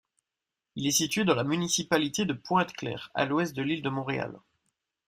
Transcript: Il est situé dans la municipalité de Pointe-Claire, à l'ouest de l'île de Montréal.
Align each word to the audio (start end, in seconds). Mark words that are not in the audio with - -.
Il 0.75 0.87
est 0.87 0.91
situé 0.93 1.25
dans 1.25 1.35
la 1.35 1.43
municipalité 1.43 2.25
de 2.25 2.33
Pointe-Claire, 2.33 3.11
à 3.13 3.25
l'ouest 3.25 3.55
de 3.55 3.61
l'île 3.61 3.83
de 3.83 3.89
Montréal. 3.89 4.39